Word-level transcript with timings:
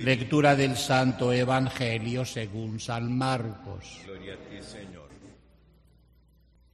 Lectura 0.00 0.56
del 0.56 0.78
Santo 0.78 1.30
Evangelio 1.30 2.24
según 2.24 2.80
San 2.80 3.18
Marcos. 3.18 4.00
Gloria 4.06 4.32
a 4.32 4.36
ti, 4.38 4.62
Señor. 4.62 5.10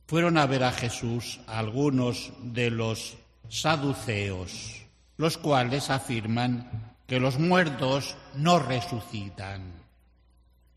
Fueron 0.07 0.39
a 0.39 0.47
ver 0.47 0.63
a 0.63 0.71
Jesús 0.71 1.41
algunos 1.49 2.33
de 2.41 2.71
los 2.71 3.17
saduceos, 3.49 4.87
los 5.17 5.39
cuales 5.39 5.91
afirman 5.91 6.95
que 7.09 7.19
los 7.19 7.41
muertos 7.41 8.17
no 8.37 8.61
resucitan. 8.61 9.73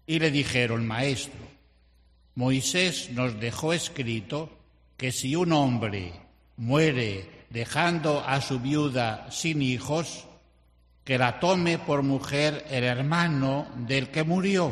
Y 0.07 0.17
le 0.17 0.31
dijeron, 0.31 0.87
Maestro, 0.87 1.45
Moisés 2.33 3.11
nos 3.11 3.39
dejó 3.39 3.73
escrito 3.73 4.49
que 4.97 5.11
si 5.11 5.35
un 5.35 5.53
hombre 5.53 6.13
muere 6.57 7.45
dejando 7.51 8.23
a 8.25 8.41
su 8.41 8.59
viuda 8.59 9.29
sin 9.29 9.61
hijos, 9.61 10.25
que 11.09 11.17
la 11.17 11.39
tome 11.39 11.79
por 11.79 12.03
mujer 12.03 12.67
el 12.69 12.83
hermano 12.83 13.65
del 13.77 14.11
que 14.11 14.23
murió, 14.23 14.71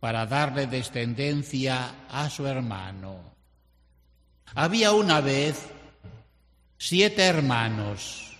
para 0.00 0.24
darle 0.24 0.66
descendencia 0.66 2.06
a 2.08 2.30
su 2.30 2.46
hermano. 2.46 3.18
Había 4.54 4.92
una 4.92 5.20
vez 5.20 5.66
siete 6.78 7.24
hermanos. 7.24 8.38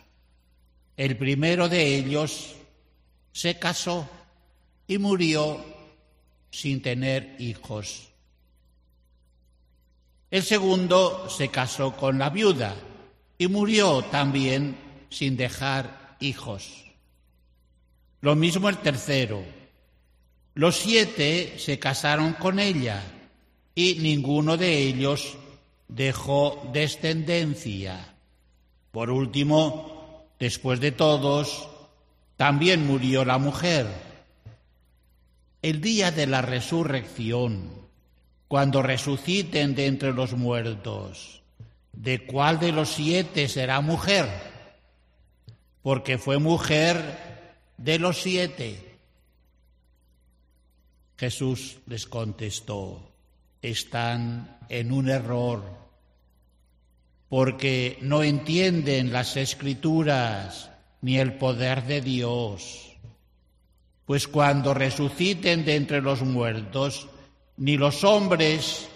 El 0.96 1.18
primero 1.18 1.68
de 1.68 1.94
ellos 1.94 2.54
se 3.32 3.58
casó 3.58 4.08
y 4.86 4.96
murió 4.96 5.62
sin 6.50 6.80
tener 6.80 7.36
hijos. 7.38 8.08
El 10.30 10.42
segundo 10.42 11.28
se 11.28 11.50
casó 11.50 11.94
con 11.94 12.18
la 12.18 12.30
viuda 12.30 12.74
y 13.36 13.46
murió 13.48 14.00
también 14.04 15.06
sin 15.10 15.36
dejar 15.36 16.16
hijos. 16.20 16.93
Lo 18.24 18.34
mismo 18.34 18.70
el 18.70 18.78
tercero. 18.78 19.44
Los 20.54 20.76
siete 20.76 21.58
se 21.58 21.78
casaron 21.78 22.32
con 22.32 22.58
ella 22.58 23.02
y 23.74 23.96
ninguno 23.96 24.56
de 24.56 24.78
ellos 24.78 25.36
dejó 25.88 26.70
descendencia. 26.72 28.14
Por 28.92 29.10
último, 29.10 30.24
después 30.38 30.80
de 30.80 30.90
todos, 30.90 31.68
también 32.38 32.86
murió 32.86 33.26
la 33.26 33.36
mujer. 33.36 33.88
El 35.60 35.82
día 35.82 36.10
de 36.10 36.26
la 36.26 36.40
resurrección, 36.40 37.72
cuando 38.48 38.80
resuciten 38.80 39.74
de 39.74 39.84
entre 39.84 40.14
los 40.14 40.32
muertos, 40.32 41.42
¿de 41.92 42.24
cuál 42.24 42.58
de 42.58 42.72
los 42.72 42.88
siete 42.88 43.48
será 43.48 43.82
mujer? 43.82 44.30
Porque 45.82 46.16
fue 46.16 46.38
mujer 46.38 47.33
de 47.76 47.98
los 47.98 48.22
siete. 48.22 48.98
Jesús 51.16 51.78
les 51.86 52.06
contestó, 52.06 53.12
están 53.62 54.58
en 54.68 54.92
un 54.92 55.08
error, 55.08 55.62
porque 57.28 57.98
no 58.00 58.22
entienden 58.22 59.12
las 59.12 59.36
escrituras 59.36 60.70
ni 61.02 61.18
el 61.18 61.34
poder 61.34 61.84
de 61.84 62.00
Dios. 62.00 62.92
Pues 64.06 64.28
cuando 64.28 64.74
resuciten 64.74 65.64
de 65.64 65.76
entre 65.76 66.02
los 66.02 66.22
muertos, 66.22 67.08
ni 67.56 67.76
los 67.76 68.04
hombres 68.04 68.88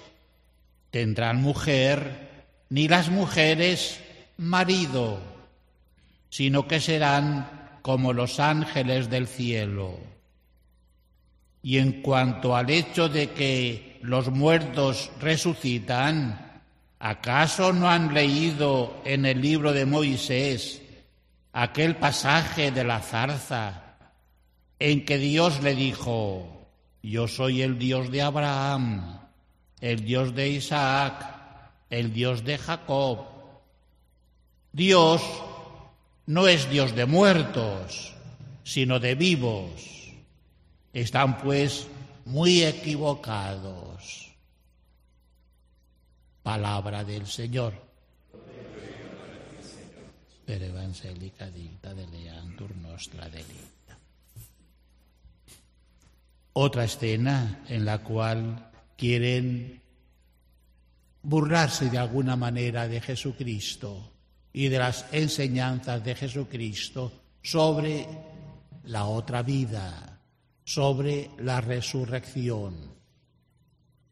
tendrán 0.91 1.41
mujer, 1.41 2.47
ni 2.69 2.89
las 2.89 3.09
mujeres 3.09 4.01
marido, 4.37 5.21
sino 6.29 6.67
que 6.69 6.81
serán 6.81 7.68
como 7.89 8.13
los 8.13 8.39
ángeles 8.39 9.09
del 9.09 9.27
cielo. 9.27 9.99
Y 11.63 11.79
en 11.79 12.03
cuanto 12.03 12.55
al 12.55 12.69
hecho 12.69 13.09
de 13.09 13.31
que 13.31 13.99
los 14.03 14.29
muertos 14.29 15.11
resucitan, 15.23 16.61
¿acaso 16.99 17.73
no 17.73 17.89
han 17.89 18.13
leído 18.13 19.01
en 19.07 19.25
el 19.25 19.41
libro 19.41 19.73
de 19.73 19.87
Moisés 19.87 20.83
aquel 21.55 21.97
pasaje 21.97 22.73
de 22.73 22.85
la 22.85 23.01
zarza 23.01 23.97
en 24.79 25.07
que 25.07 25.17
Dios 25.17 25.63
le 25.63 25.75
dijo, 25.75 26.69
yo 27.03 27.27
soy 27.27 27.63
el 27.63 27.79
Dios 27.79 28.11
de 28.11 28.21
Abraham, 28.21 29.19
el 29.81 30.05
Dios 30.05 30.35
de 30.35 30.51
Isaac, 30.51 31.25
el 31.89 32.13
Dios 32.13 32.45
de 32.45 32.59
Jacob? 32.59 33.25
Dios 34.73 35.23
no 36.29 36.47
es 36.47 36.69
Dios 36.69 36.95
de 36.95 37.07
muertos, 37.07 38.13
sino 38.63 39.01
de 39.01 39.15
vivos. 39.15 40.13
Están 40.93 41.39
pues 41.39 41.87
muy 42.27 42.65
equivocados. 42.65 44.35
Palabra 46.43 47.03
del 47.03 47.27
Señor. 47.27 47.73
Dicta 50.47 51.95
de 51.95 52.07
leantur 52.07 52.77
nostra 52.77 53.29
delita. 53.31 53.99
Otra 56.53 56.85
escena 56.85 57.65
en 57.69 57.87
la 57.87 57.99
cual 58.03 58.71
quieren 58.99 59.81
burlarse 61.23 61.89
de 61.89 61.99
alguna 61.99 62.37
manera 62.37 62.87
de 62.87 63.01
Jesucristo 63.01 64.18
y 64.53 64.69
de 64.69 64.79
las 64.79 65.07
enseñanzas 65.13 66.03
de 66.05 66.15
Jesucristo 66.15 67.13
sobre 67.43 68.07
la 68.85 69.05
otra 69.05 69.43
vida, 69.43 70.21
sobre 70.65 71.31
la 71.39 71.61
resurrección. 71.61 72.99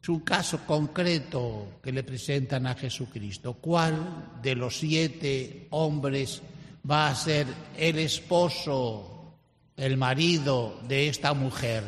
Es 0.03 0.09
un 0.09 0.21
caso 0.21 0.65
concreto 0.65 1.81
que 1.83 1.91
le 1.91 2.05
presentan 2.05 2.67
a 2.67 2.77
Jesucristo. 2.77 3.55
¿Cuál 3.55 4.39
de 4.41 4.55
los 4.55 4.79
siete 4.79 5.67
hombres 5.71 6.43
va 6.89 7.09
a 7.09 7.15
ser 7.15 7.47
el 7.77 7.99
esposo, 7.99 9.35
el 9.77 9.97
marido 9.97 10.81
de 10.87 11.09
esta 11.09 11.35
mujer, 11.35 11.83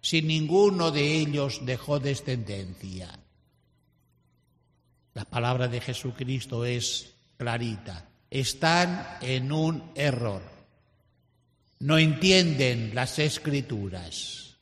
si 0.00 0.22
ninguno 0.22 0.92
de 0.92 1.18
ellos 1.18 1.60
dejó 1.66 1.98
descendencia? 1.98 3.10
La 5.14 5.24
palabra 5.24 5.66
de 5.66 5.80
Jesucristo 5.80 6.64
es 6.64 7.15
clarita. 7.36 8.08
Están 8.30 9.18
en 9.20 9.52
un 9.52 9.92
error. 9.94 10.42
No 11.78 11.98
entienden 11.98 12.94
las 12.94 13.18
escrituras. 13.18 14.56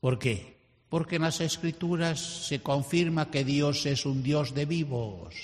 ¿Por 0.00 0.18
qué? 0.18 0.56
Porque 0.88 1.16
en 1.16 1.22
las 1.22 1.40
escrituras 1.40 2.20
se 2.20 2.60
confirma 2.60 3.30
que 3.30 3.44
Dios 3.44 3.86
es 3.86 4.06
un 4.06 4.22
Dios 4.22 4.54
de 4.54 4.66
vivos. 4.66 5.34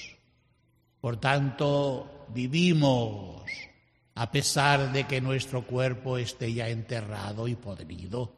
Por 1.00 1.19
tanto, 1.19 2.27
vivimos 2.33 3.43
a 4.15 4.31
pesar 4.31 4.93
de 4.93 5.05
que 5.05 5.21
nuestro 5.21 5.67
cuerpo 5.67 6.19
esté 6.19 6.53
ya 6.53 6.69
enterrado 6.69 7.49
y 7.49 7.55
podrido. 7.55 8.37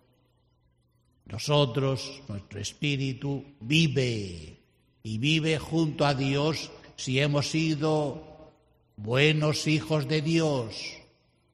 Nosotros, 1.27 2.23
nuestro 2.29 2.61
espíritu, 2.61 3.45
vive 3.61 4.61
y 5.03 5.19
vive 5.19 5.59
junto 5.59 6.07
a 6.07 6.15
Dios 6.15 6.71
si 6.97 7.21
hemos 7.21 7.51
sido 7.51 8.53
buenos 8.97 9.67
hijos 9.67 10.09
de 10.09 10.23
Dios 10.23 10.77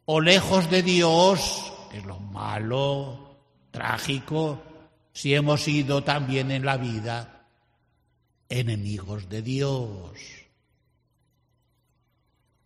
o 0.04 0.20
lejos 0.20 0.70
de 0.70 0.82
Dios, 0.82 1.72
que 1.90 1.98
es 1.98 2.04
lo 2.04 2.18
malo, 2.18 3.36
trágico, 3.70 4.60
si 5.12 5.34
hemos 5.34 5.62
sido 5.62 6.02
también 6.02 6.50
en 6.50 6.64
la 6.64 6.76
vida 6.76 7.46
enemigos 8.48 9.28
de 9.28 9.42
Dios. 9.42 10.10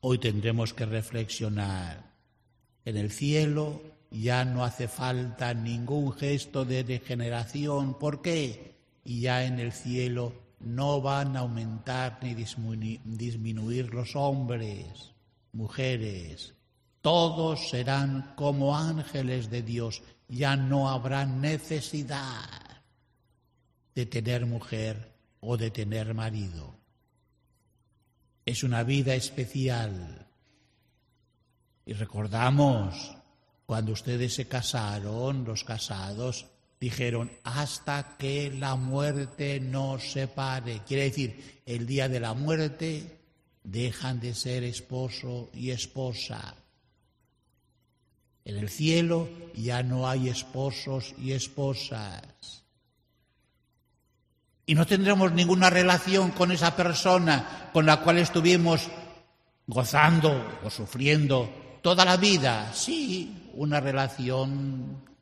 Hoy 0.00 0.18
tendremos 0.18 0.74
que 0.74 0.86
reflexionar. 0.86 2.12
En 2.84 2.96
el 2.96 3.10
cielo 3.10 3.80
ya 4.10 4.44
no 4.44 4.64
hace 4.64 4.88
falta 4.88 5.54
ningún 5.54 6.12
gesto 6.12 6.64
de 6.64 6.84
degeneración. 6.84 7.98
¿Por 7.98 8.20
qué? 8.22 8.74
Y 9.04 9.20
ya 9.22 9.44
en 9.44 9.58
el 9.58 9.72
cielo 9.72 10.43
no 10.64 11.00
van 11.00 11.36
a 11.36 11.40
aumentar 11.40 12.18
ni 12.22 12.34
disminuir 12.34 13.92
los 13.92 14.16
hombres, 14.16 15.12
mujeres, 15.52 16.54
todos 17.00 17.68
serán 17.68 18.32
como 18.34 18.76
ángeles 18.76 19.50
de 19.50 19.62
Dios, 19.62 20.02
ya 20.28 20.56
no 20.56 20.88
habrá 20.88 21.26
necesidad 21.26 22.48
de 23.94 24.06
tener 24.06 24.46
mujer 24.46 25.12
o 25.40 25.56
de 25.56 25.70
tener 25.70 26.14
marido. 26.14 26.74
Es 28.46 28.64
una 28.64 28.82
vida 28.82 29.14
especial. 29.14 30.26
Y 31.86 31.92
recordamos 31.92 33.14
cuando 33.66 33.92
ustedes 33.92 34.34
se 34.34 34.46
casaron, 34.48 35.44
los 35.44 35.64
casados, 35.64 36.46
dijeron 36.84 37.30
hasta 37.44 38.16
que 38.18 38.50
la 38.50 38.76
muerte 38.76 39.58
nos 39.58 40.12
separe. 40.12 40.82
Quiere 40.86 41.04
decir, 41.04 41.62
el 41.64 41.86
día 41.86 42.10
de 42.10 42.20
la 42.20 42.34
muerte 42.34 43.20
dejan 43.62 44.20
de 44.20 44.34
ser 44.34 44.64
esposo 44.64 45.48
y 45.54 45.70
esposa. 45.70 46.54
En 48.44 48.58
el 48.58 48.68
cielo 48.68 49.30
ya 49.54 49.82
no 49.82 50.06
hay 50.06 50.28
esposos 50.28 51.14
y 51.16 51.32
esposas. 51.32 52.64
Y 54.66 54.74
no 54.74 54.86
tendremos 54.86 55.32
ninguna 55.32 55.70
relación 55.70 56.32
con 56.32 56.52
esa 56.52 56.76
persona 56.76 57.70
con 57.72 57.86
la 57.86 58.02
cual 58.02 58.18
estuvimos 58.18 58.90
gozando 59.66 60.60
o 60.62 60.68
sufriendo 60.68 61.78
toda 61.80 62.04
la 62.04 62.18
vida. 62.18 62.74
Sí, 62.74 63.50
una 63.54 63.80
relación. 63.80 65.13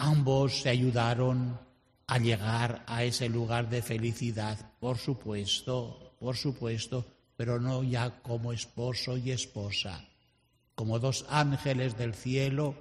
Ambos 0.00 0.60
se 0.60 0.68
ayudaron 0.68 1.58
a 2.06 2.18
llegar 2.18 2.84
a 2.86 3.02
ese 3.02 3.28
lugar 3.28 3.68
de 3.68 3.82
felicidad, 3.82 4.56
por 4.78 4.96
supuesto, 4.96 6.14
por 6.20 6.36
supuesto, 6.36 7.04
pero 7.36 7.58
no 7.58 7.82
ya 7.82 8.22
como 8.22 8.52
esposo 8.52 9.16
y 9.16 9.32
esposa, 9.32 10.04
como 10.76 11.00
dos 11.00 11.26
ángeles 11.28 11.98
del 11.98 12.14
cielo 12.14 12.76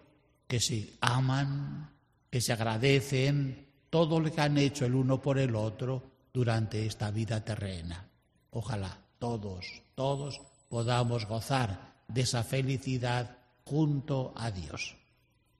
que 0.47 0.59
se 0.59 0.93
aman, 1.01 1.89
que 2.29 2.39
se 2.39 2.53
agradecen 2.53 3.65
todo 3.89 4.19
lo 4.19 4.31
que 4.31 4.41
han 4.41 4.59
hecho 4.59 4.85
el 4.85 4.93
uno 4.93 5.19
por 5.19 5.39
el 5.39 5.55
otro 5.55 6.03
durante 6.31 6.85
esta 6.85 7.09
vida 7.09 7.43
terrena. 7.43 8.07
Ojalá 8.51 8.95
todos, 9.17 9.65
todos 9.95 10.39
podamos 10.69 11.25
gozar 11.25 11.95
de 12.07 12.21
esa 12.21 12.43
felicidad 12.43 13.39
junto 13.65 14.33
a 14.35 14.51
Dios. 14.51 14.95